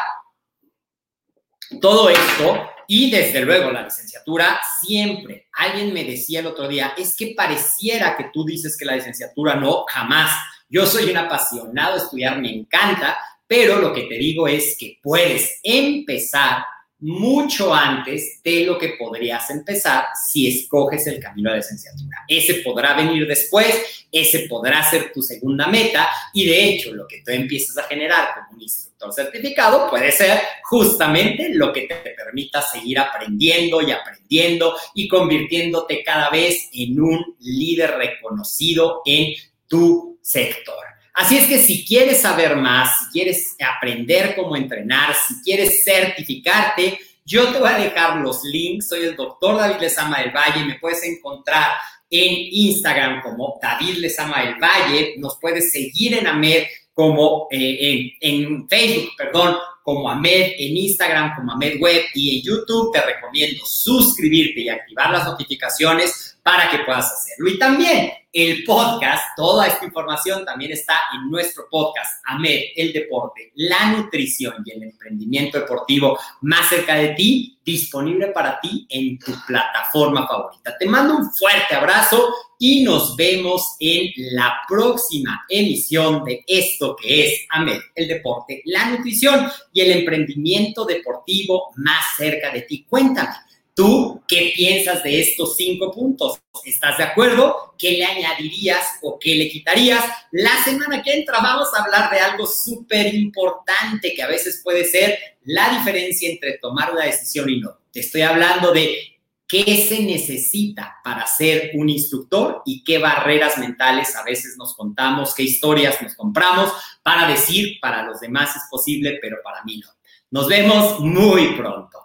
todo 1.79 2.09
esto 2.09 2.69
y 2.85 3.09
desde 3.09 3.45
luego 3.45 3.71
la 3.71 3.83
licenciatura, 3.83 4.59
siempre. 4.81 5.47
Alguien 5.53 5.93
me 5.93 6.03
decía 6.03 6.41
el 6.41 6.47
otro 6.47 6.67
día, 6.67 6.93
es 6.97 7.15
que 7.15 7.33
pareciera 7.35 8.17
que 8.17 8.25
tú 8.33 8.43
dices 8.43 8.77
que 8.77 8.83
la 8.83 8.97
licenciatura 8.97 9.55
no, 9.55 9.85
jamás. 9.87 10.31
Yo 10.67 10.85
soy 10.85 11.09
un 11.11 11.17
apasionado 11.17 11.95
estudiar, 11.95 12.41
me 12.41 12.53
encanta, 12.53 13.17
pero 13.47 13.79
lo 13.79 13.93
que 13.93 14.01
te 14.01 14.15
digo 14.15 14.49
es 14.49 14.75
que 14.77 14.99
puedes 15.01 15.61
empezar 15.63 16.65
mucho 17.05 17.71
antes 17.71 18.41
de 18.43 18.65
lo 18.65 18.79
que 18.79 18.95
podrías 18.97 19.47
empezar 19.51 20.07
si 20.27 20.47
escoges 20.47 21.05
el 21.05 21.19
camino 21.19 21.51
de 21.51 21.57
licenciatura. 21.57 22.25
Ese 22.27 22.55
podrá 22.55 22.95
venir 22.95 23.27
después, 23.27 24.07
ese 24.11 24.47
podrá 24.49 24.83
ser 24.89 25.11
tu 25.13 25.21
segunda 25.21 25.67
meta 25.67 26.09
y 26.33 26.47
de 26.47 26.65
hecho 26.65 26.93
lo 26.93 27.07
que 27.07 27.21
tú 27.23 27.31
empiezas 27.31 27.77
a 27.77 27.83
generar 27.83 28.29
como 28.33 28.57
un 28.57 28.63
instructor 28.63 29.13
certificado 29.13 29.87
puede 29.87 30.11
ser 30.11 30.41
justamente 30.63 31.49
lo 31.53 31.71
que 31.71 31.81
te 31.81 31.95
permita 31.95 32.63
seguir 32.63 32.97
aprendiendo 32.97 33.81
y 33.81 33.91
aprendiendo 33.91 34.75
y 34.95 35.07
convirtiéndote 35.07 36.03
cada 36.03 36.31
vez 36.31 36.69
en 36.73 36.99
un 36.99 37.35
líder 37.39 37.91
reconocido 37.97 39.03
en 39.05 39.35
tu 39.67 40.17
sector. 40.23 40.94
Así 41.15 41.37
es 41.37 41.47
que 41.47 41.59
si 41.59 41.85
quieres 41.85 42.21
saber 42.21 42.57
más, 42.57 42.99
si 42.99 43.11
quieres 43.11 43.55
aprender 43.65 44.35
cómo 44.35 44.57
entrenar, 44.57 45.15
si 45.15 45.41
quieres 45.43 45.85
certificarte, 45.85 46.99
yo 47.23 47.53
te 47.53 47.59
voy 47.59 47.69
a 47.69 47.77
dejar 47.77 48.17
los 48.17 48.43
links. 48.43 48.89
Soy 48.89 49.05
el 49.05 49.15
doctor 49.15 49.57
David 49.57 49.79
Lezama 49.79 50.19
del 50.19 50.31
Valle. 50.31 50.65
Me 50.65 50.77
puedes 50.77 51.01
encontrar 51.03 51.71
en 52.09 52.33
Instagram 52.51 53.21
como 53.21 53.57
David 53.61 53.95
Lezama 53.95 54.41
del 54.41 54.55
Valle. 54.55 55.15
Nos 55.17 55.37
puedes 55.39 55.71
seguir 55.71 56.17
en 56.17 56.27
AMED 56.27 56.63
como 56.93 57.47
eh, 57.49 58.11
en, 58.19 58.47
en 58.47 58.67
Facebook, 58.67 59.11
perdón, 59.17 59.55
como 59.83 60.09
AMED, 60.09 60.51
en 60.57 60.77
Instagram 60.77 61.33
como 61.35 61.53
AMED 61.53 61.79
Web 61.79 62.03
y 62.13 62.39
en 62.39 62.43
YouTube 62.43 62.91
te 62.91 63.01
recomiendo 63.01 63.63
suscribirte 63.65 64.59
y 64.61 64.69
activar 64.69 65.11
las 65.11 65.23
notificaciones 65.23 66.34
para 66.45 66.69
que 66.69 66.77
puedas 66.85 67.11
hacerlo. 67.11 67.49
Y 67.49 67.57
también 67.57 68.11
el 68.31 68.63
podcast, 68.65 69.23
toda 69.35 69.65
esta 69.65 69.83
información 69.83 70.45
también 70.45 70.73
está 70.73 70.93
en 71.15 71.27
nuestro 71.31 71.67
podcast, 71.71 72.21
AMED, 72.23 72.65
el 72.75 72.93
deporte, 72.93 73.51
la 73.55 73.93
nutrición 73.93 74.53
y 74.63 74.73
el 74.73 74.83
emprendimiento 74.83 75.59
deportivo 75.59 76.19
más 76.41 76.69
cerca 76.69 76.97
de 76.97 77.15
ti, 77.15 77.57
disponible 77.65 78.27
para 78.27 78.59
ti 78.59 78.85
en 78.91 79.17
tu 79.17 79.31
plataforma 79.47 80.27
favorita. 80.27 80.77
Te 80.77 80.85
mando 80.85 81.17
un 81.17 81.33
fuerte 81.33 81.73
abrazo 81.73 82.31
y 82.59 82.83
nos 82.83 83.15
vemos 83.15 83.75
en 83.79 84.11
la 84.33 84.55
próxima 84.67 85.45
emisión 85.49 86.23
de 86.25 86.43
esto 86.45 86.95
que 86.95 87.25
es 87.25 87.45
AMED, 87.49 87.79
el 87.95 88.07
deporte, 88.07 88.61
la 88.65 88.91
nutrición 88.91 89.49
y 89.73 89.81
el 89.81 89.93
emprendimiento 89.93 90.85
deportivo 90.85 91.73
más 91.77 92.05
cerca 92.17 92.53
de 92.53 92.61
ti. 92.61 92.85
Cuéntame. 92.87 93.44
¿Tú 93.75 94.23
qué 94.25 94.53
piensas 94.55 95.03
de 95.03 95.19
estos 95.19 95.57
cinco 95.57 95.91
puntos? 95.91 96.39
¿Estás 96.63 96.97
de 96.97 97.03
acuerdo? 97.03 97.75
¿Qué 97.77 97.91
le 97.91 98.05
añadirías 98.05 98.99
o 99.01 99.19
qué 99.19 99.35
le 99.35 99.49
quitarías? 99.49 100.01
La 100.31 100.63
semana 100.63 101.03
que 101.03 101.13
entra 101.13 101.41
vamos 101.41 101.67
a 101.73 101.83
hablar 101.83 102.09
de 102.09 102.19
algo 102.19 102.47
súper 102.47 103.13
importante 103.13 104.13
que 104.15 104.23
a 104.23 104.27
veces 104.27 104.61
puede 104.63 104.85
ser 104.85 105.19
la 105.43 105.77
diferencia 105.77 106.29
entre 106.29 106.57
tomar 106.57 106.93
una 106.93 107.03
decisión 107.03 107.49
y 107.49 107.59
no. 107.59 107.77
Te 107.91 107.99
estoy 107.99 108.21
hablando 108.21 108.71
de 108.71 109.19
qué 109.45 109.85
se 109.85 109.99
necesita 110.03 110.95
para 111.03 111.27
ser 111.27 111.71
un 111.73 111.89
instructor 111.89 112.61
y 112.65 112.81
qué 112.81 112.97
barreras 112.97 113.57
mentales 113.57 114.15
a 114.15 114.23
veces 114.23 114.55
nos 114.57 114.73
contamos, 114.73 115.35
qué 115.35 115.43
historias 115.43 116.01
nos 116.01 116.15
compramos 116.15 116.71
para 117.03 117.27
decir 117.27 117.77
para 117.81 118.03
los 118.03 118.21
demás 118.21 118.55
es 118.55 118.63
posible, 118.71 119.19
pero 119.21 119.35
para 119.43 119.65
mí 119.65 119.81
no. 119.83 119.89
Nos 120.31 120.47
vemos 120.47 121.01
muy 121.01 121.57
pronto. 121.57 122.04